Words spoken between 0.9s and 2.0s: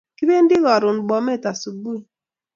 Bomet subui